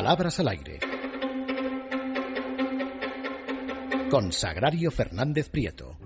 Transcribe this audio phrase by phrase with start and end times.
[0.00, 0.78] Palabras al aire.
[4.10, 5.98] Con Sagrario Fernández Prieto.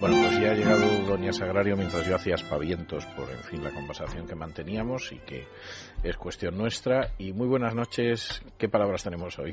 [0.00, 3.70] Bueno, pues ya ha llegado Doña Sagrario mientras yo hacía espavientos por, en fin, la
[3.70, 5.46] conversación que manteníamos y que
[6.02, 7.12] es cuestión nuestra.
[7.16, 8.42] Y muy buenas noches.
[8.58, 9.52] ¿Qué palabras tenemos hoy?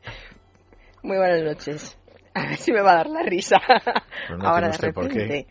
[1.04, 1.96] Muy buenas noches.
[2.34, 3.58] A ver si me va a dar la risa.
[4.26, 5.46] Pero no Ahora tiene de usted por qué.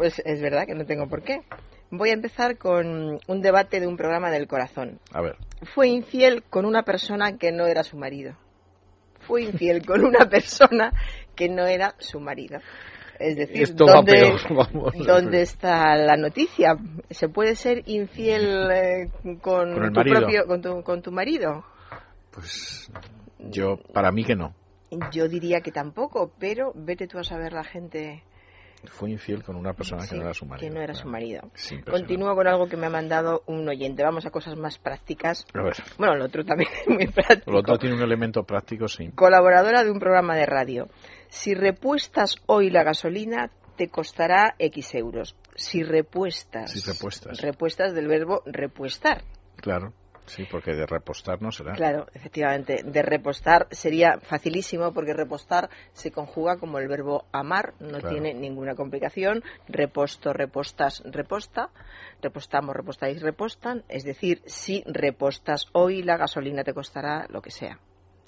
[0.00, 1.42] Pues es verdad que no tengo por qué.
[1.90, 4.98] Voy a empezar con un debate de un programa del corazón.
[5.12, 5.36] A ver,
[5.74, 8.34] Fue infiel con una persona que no era su marido.
[9.26, 10.90] Fue infiel con una persona
[11.34, 12.60] que no era su marido.
[13.18, 14.40] Es decir, Esto va ¿dónde, peor,
[14.72, 14.94] vamos.
[15.06, 16.78] dónde está la noticia?
[17.10, 19.10] ¿Se puede ser infiel eh,
[19.42, 21.62] con, tu propio, con tu, con tu marido?
[22.30, 22.90] pues
[23.38, 24.54] yo, para mí que no.
[25.12, 28.24] Yo diría que tampoco, pero vete tú a saber la gente
[28.86, 30.68] Fue infiel con una persona sí, que no era su marido.
[30.68, 31.12] que no era su Claro.
[31.12, 31.42] marido.
[31.54, 31.90] Es impresionante.
[31.90, 34.02] Continúo con algo que me ha mandado un oyente.
[34.02, 35.44] Vamos a cosas más prácticas.
[35.54, 37.50] A ver, Bueno, lo otro también es muy práctico.
[37.52, 39.10] lo otro tiene un elemento práctico, sí.
[39.14, 40.88] Colaboradora de un programa de radio.
[41.28, 45.36] Si repuestas hoy la gasolina, te costará X euros.
[45.54, 46.70] Si repuestas.
[46.72, 47.40] Si repuestas.
[47.40, 49.22] Repuestas del verbo repuestar.
[49.56, 49.92] Claro,
[50.30, 51.72] sí, porque de repostar no será.
[51.74, 52.82] Claro, efectivamente.
[52.84, 58.08] De repostar sería facilísimo porque repostar se conjuga como el verbo amar, no Claro.
[58.08, 59.42] tiene ninguna complicación.
[59.68, 61.70] Reposto, repostas, reposta.
[62.22, 63.84] Repostamos, repostáis, repostan.
[63.88, 67.78] Es decir, si repostas hoy, la gasolina te costará lo que sea,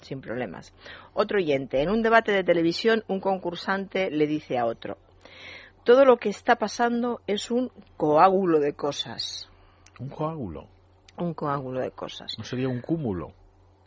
[0.01, 0.73] sin problemas.
[1.13, 1.81] Otro oyente.
[1.81, 4.97] En un debate de televisión, un concursante le dice a otro.
[5.83, 9.49] Todo lo que está pasando es un coágulo de cosas.
[9.99, 10.67] Un coágulo,
[11.17, 12.33] Un coágulo de cosas.
[12.37, 13.33] no sería un cúmulo.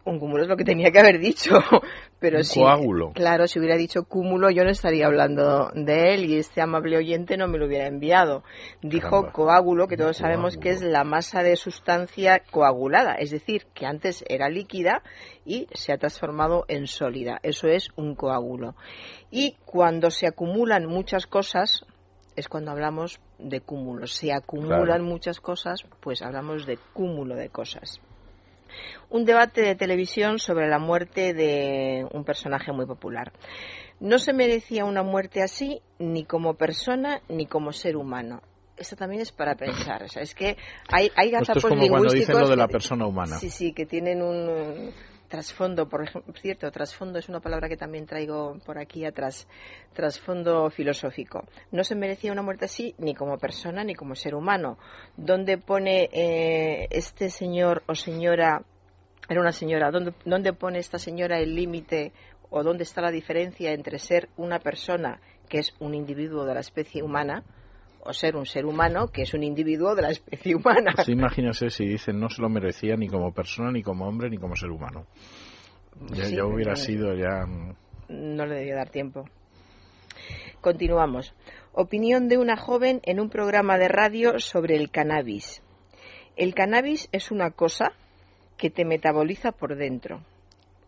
[0.04, 1.50] Un cúmulo es lo que tenía que haber dicho,
[2.20, 2.60] pero Un sí.
[2.60, 3.10] coágulo.
[3.12, 7.36] Claro, si hubiera dicho cúmulo, yo no estaría hablando de él y este amable oyente
[7.36, 8.44] no me lo hubiera enviado.
[8.82, 9.32] Dijo Caramba.
[9.32, 14.24] coágulo, que todos sabemos que es la masa de sustancia coagulada, es decir, que antes
[14.28, 15.02] era líquida
[15.44, 17.40] y se ha transformado en sólida.
[17.42, 18.76] Eso es un coágulo.
[19.32, 21.84] Y cuando se acumulan muchas cosas,
[22.36, 24.14] es cuando hablamos de cúmulos.
[24.14, 25.04] Se acumulan Claro.
[25.04, 28.00] muchas cosas, pues hablamos de cúmulo de cosas
[29.10, 33.32] un debate de televisión sobre la muerte de un personaje muy popular.
[34.00, 38.42] No se merecía una muerte así ni como persona ni como ser humano.
[38.76, 40.02] Esto también es para pensar.
[40.02, 40.56] O sea, es que
[40.92, 43.36] hay, hay Esto es gazapos como cuando dicen lo de la persona humana.
[43.38, 44.92] Sí, sí, que tienen un
[45.28, 49.46] trasfondo, por ejemplo, cierto, trasfondo es una palabra que también traigo por aquí atrás,
[49.92, 51.44] trasfondo filosófico.
[51.70, 54.78] No se merecía una muerte así ni como persona ni como ser humano.
[55.16, 58.62] ¿Dónde pone eh, este señor o señora,
[59.28, 62.12] era una señora, ¿dónde, dónde pone esta señora el límite
[62.50, 66.60] o dónde está la diferencia entre ser una persona que es un individuo de la
[66.60, 67.44] especie humana
[68.06, 70.94] o ser un ser humano que es un individuo de la especie humana?
[71.04, 74.38] Sí, imagínese si dicen no se lo merecía ni como persona, ni como hombre, ni
[74.38, 75.06] como ser humano.
[76.12, 77.46] Ya, Sí, ya hubiera sido ya...
[78.08, 79.24] No le debió dar tiempo.
[80.60, 81.34] Continuamos.
[81.72, 85.62] Opinión de una joven en un programa de radio sobre el cannabis.
[86.36, 87.92] El cannabis es una cosa
[88.56, 90.22] que te metaboliza por dentro.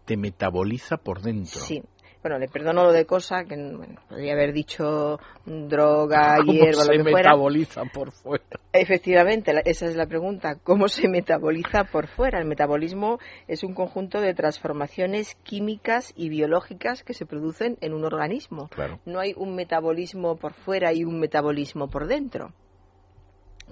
[0.05, 1.61] te metaboliza por dentro.
[1.61, 1.83] Sí.
[2.21, 6.93] Bueno, le perdono lo de cosa, que bueno, podría haber dicho droga, ¿Cómo hierba, se
[6.97, 7.31] lo que fuera.
[7.31, 8.45] metaboliza por fuera?
[8.73, 10.57] Efectivamente, la- esa es la pregunta.
[10.65, 12.41] ¿Cómo se metaboliza por fuera?
[12.41, 18.05] El metabolismo es un conjunto de transformaciones químicas y biológicas que se producen en un
[18.05, 18.69] organismo.
[18.69, 18.99] Claro.
[19.07, 22.53] No hay un metabolismo por fuera y un metabolismo por dentro.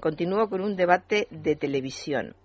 [0.01, 2.37] Continúo con un debate de televisión.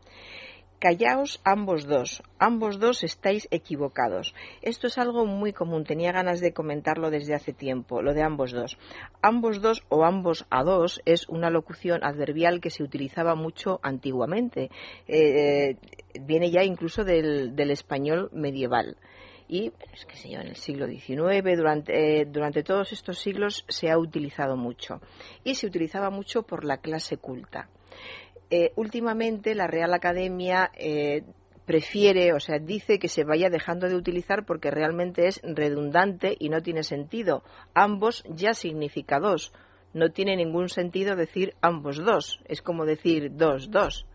[0.81, 2.23] Callaos ambos dos.
[2.39, 4.33] Ambos dos estáis equivocados.
[4.63, 5.83] Esto es algo muy común.
[5.83, 8.79] Tenía ganas de comentarlo desde hace tiempo, lo de ambos dos.
[9.21, 14.71] Ambos dos o ambos a dos es una locución adverbial que se utilizaba mucho antiguamente.
[15.07, 15.77] Eh,
[16.19, 18.97] viene ya incluso del, español medieval.
[19.47, 23.65] Y, es que sé yo, en el siglo XIX, durante, eh, durante todos estos siglos
[23.67, 24.99] se ha utilizado mucho.
[25.43, 27.69] Y se utilizaba mucho por la clase culta.
[28.53, 31.23] Eh, últimamente la Real Academia eh,
[31.65, 36.49] prefiere, o sea, dice que se vaya dejando de utilizar porque realmente es redundante y
[36.49, 37.43] no tiene sentido.
[37.73, 39.53] Ambos ya significa dos.
[39.93, 42.41] No tiene ningún sentido decir ambos dos.
[42.45, 44.05] Es como decir dos, dos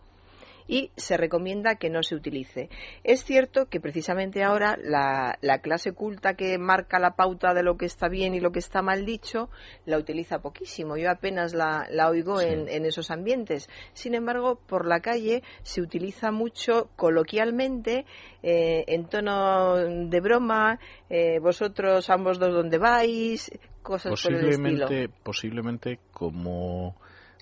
[0.69, 2.69] y se recomienda que no se utilice.
[3.05, 7.77] Es cierto que precisamente ahora la, la, clase culta que marca la pauta de lo
[7.77, 9.49] que está bien y lo que está mal dicho
[9.85, 10.97] la utiliza poquísimo.
[10.97, 12.47] Yo apenas la, la oigo sí.
[12.49, 13.69] en, en, esos ambientes.
[13.93, 18.05] Sin embargo, por la calle se utiliza mucho coloquialmente,
[18.43, 20.79] eh, en tono de broma,
[21.09, 23.51] eh, vosotros ambos dos donde vais,
[23.83, 24.89] cosas por el estilo.
[25.23, 26.97] Posiblemente como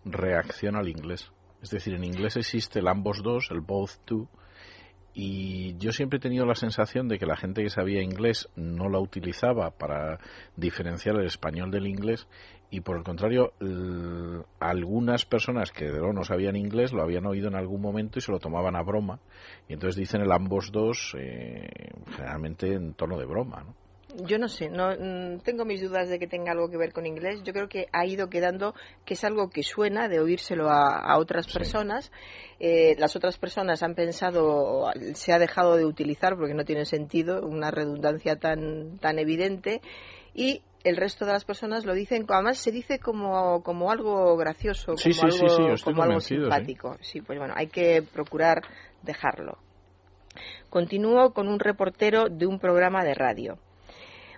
[0.05, 1.31] reacción al inglés.
[1.65, 4.29] Es decir, en inglés existe el ambos dos, el both two,
[5.15, 8.91] y yo siempre he tenido la sensación de que la gente que sabía inglés no
[8.91, 10.19] la utilizaba para
[10.57, 12.29] diferenciar el español del inglés
[12.69, 13.55] y por el contrario
[14.61, 18.41] algunas personas que no sabían inglés lo habían oído en algún momento y se lo
[18.41, 19.21] tomaban a broma
[19.67, 21.67] y entonces dicen el ambos dos eh,
[22.15, 23.84] generalmente en tono de broma ¿no?
[24.27, 27.07] Yo no sé, no mm, tengo mis dudas de que tenga algo que ver con
[27.07, 27.43] inglés.
[27.43, 28.75] Yo creo que ha ido quedando
[29.05, 32.13] que es algo que suena de oírselo a, otras personas.
[32.61, 37.45] Eh, las otras personas han pensado, se ha dejado de utilizar porque no tiene sentido,
[37.47, 39.81] una redundancia tan tan evidente
[40.35, 44.95] y el resto de las personas lo dicen, además se dice como, como algo gracioso,
[45.83, 46.99] como, algo, simpático.
[47.01, 47.23] Sí.
[47.23, 48.63] pues bueno, hay que procurar
[49.03, 49.59] dejarlo.
[50.69, 53.59] Continúo con un reportero de un programa de radio.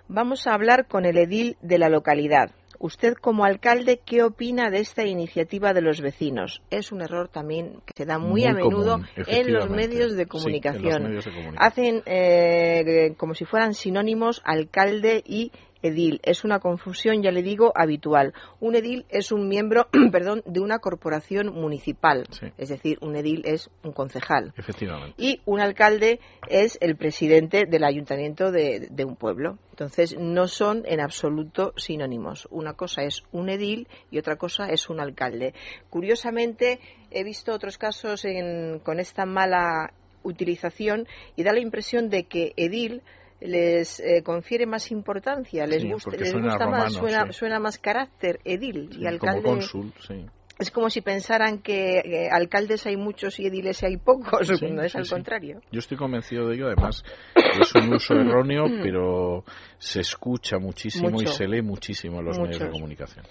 [0.09, 2.51] Vamos a hablar con el edil de la localidad.
[2.79, 6.61] Usted como alcalde, ¿qué opina de esta iniciativa de los vecinos?
[6.69, 11.19] Es un error también que se da muy, a menudo en, los medios de comunicación.
[11.57, 15.51] Hacen eh, como si fueran sinónimos alcalde y
[15.87, 16.19] edil.
[16.23, 18.33] Es una confusión, ya le digo, habitual.
[18.59, 22.25] Un edil es un miembro, perdón, de una corporación municipal.
[22.57, 24.53] Es decir, un edil es un concejal.
[24.55, 25.15] Efectivamente.
[25.17, 26.19] Y un alcalde
[26.49, 29.57] es el presidente del ayuntamiento de, de un pueblo.
[29.71, 32.47] Entonces, no son en absoluto sinónimos.
[32.49, 35.53] Una cosa es un edil y otra cosa es un alcalde.
[35.89, 36.79] Curiosamente,
[37.11, 39.93] he visto otros casos en, con esta mala
[40.23, 43.01] utilización y da la impresión de que edil
[43.39, 46.93] les eh, confiere más importancia, les, gusta, les gusta más,
[47.31, 49.59] suena, más carácter edil y alcalde.
[50.59, 54.95] Es como si pensaran que eh, alcaldes hay muchos y ediles hay pocos, no es
[54.95, 55.61] al contrario.
[55.71, 57.03] Yo estoy convencido de ello, además
[57.35, 59.43] es un uso erróneo, pero
[59.77, 63.25] se escucha muchísimo y se lee muchísimo en los medios de comunicación.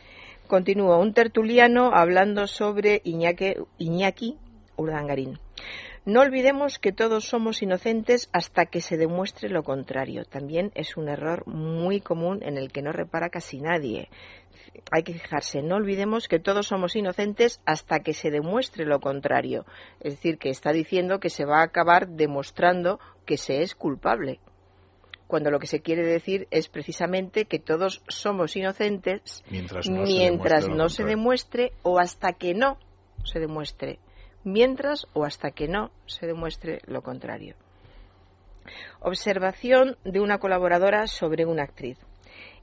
[0.47, 4.37] Continúo, un tertuliano hablando sobre Iñaki, Iñaki
[4.76, 5.41] Urdangarín.
[6.06, 10.25] No olvidemos que todos somos inocentes hasta que se demuestre lo contrario.
[10.25, 14.08] También es un error muy común en el que no repara casi nadie.
[14.93, 19.67] Hay que fijarse, no olvidemos que todos somos inocentes hasta que se demuestre lo contrario.
[19.99, 24.38] Es decir, que está diciendo que se va a acabar demostrando que se es culpable
[25.26, 29.88] cuando lo que se quiere decir es precisamente que todos somos inocentes mientras
[30.69, 32.79] no, se, demuestre o hasta que no
[33.25, 33.99] se demuestre
[34.46, 37.56] mientras o hasta que no se demuestre lo contrario.
[39.00, 41.98] Observación de una colaboradora sobre una actriz.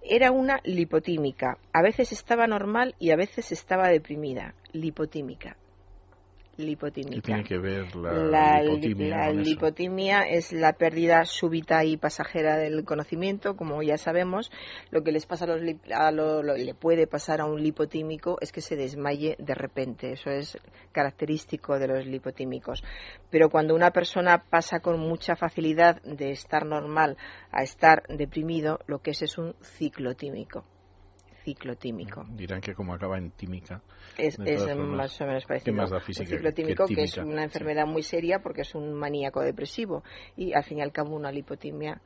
[0.02, 1.58] Era una lipotímica.
[1.74, 4.56] A veces estaba normal y a veces estaba deprimida.
[4.72, 5.58] Lipotímica
[6.58, 7.16] lipotímica.
[7.16, 9.18] ¿Qué tiene que ver la, lipotimia?
[9.18, 14.52] La lipotimia es la pérdida súbita y pasajera del conocimiento, como ya sabemos.
[14.92, 15.62] Lo que les pasa a los
[15.94, 20.14] a lo, le puede pasar a un lipotímico es que se desmaye de repente.
[20.14, 20.58] Eso es
[20.92, 22.84] característico de los lipotímicos.
[23.30, 27.18] Pero cuando una persona pasa con mucha facilidad de estar normal
[27.52, 30.66] a estar deprimido, lo que es es un ciclotímico
[31.44, 32.26] ciclotímico.
[32.30, 33.82] Dirán que como acaba en tímica.
[34.18, 35.76] Es, más o menos parecido.
[35.76, 40.04] más da física ciclotímico, que, es una enfermedad muy seria porque es un maníaco depresivo.
[40.36, 42.02] Y al fin y al cabo una lipotimia,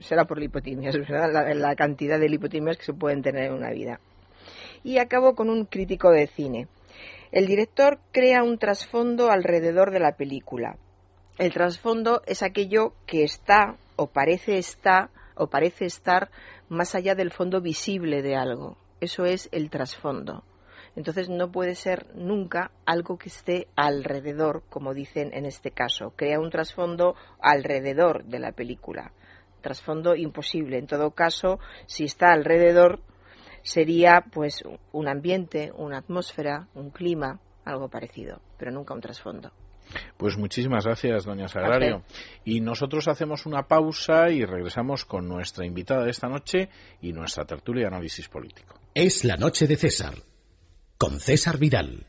[0.00, 4.00] será por lipotimia, la, la cantidad de lipotimias que se pueden tener en una vida.
[4.84, 6.68] Y acabo con un crítico de cine.
[7.32, 10.76] El director crea un trasfondo alrededor de la película.
[11.38, 16.30] El trasfondo es aquello que está o parece estar o parece estar
[16.68, 18.76] más allá del fondo visible de algo.
[19.00, 20.44] Eso es el trasfondo.
[20.96, 26.14] Entonces no puede ser nunca algo que esté alrededor, como dicen en este caso.
[26.16, 29.12] Crea un trasfondo alrededor de la película.
[29.60, 30.78] Trasfondo imposible.
[30.78, 33.00] En todo caso, si está alrededor,
[33.62, 39.52] sería pues un ambiente, una atmósfera, un clima, algo parecido, pero nunca un trasfondo.
[40.16, 42.02] Pues muchísimas gracias, doña Sagrario.
[42.44, 46.68] Y nosotros hacemos una pausa y regresamos con nuestra invitada de esta noche
[47.00, 48.78] y nuestra tertulia de análisis político.
[48.94, 50.14] Es la noche de César,
[50.98, 52.04] con César Vidal.